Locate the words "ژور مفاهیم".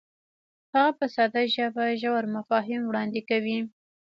2.01-2.81